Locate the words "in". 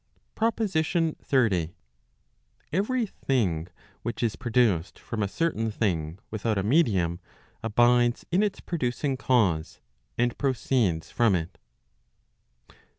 8.31-8.41